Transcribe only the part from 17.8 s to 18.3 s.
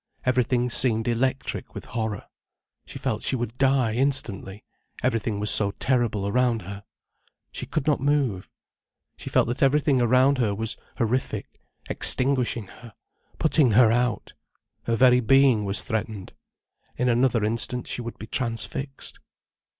she would be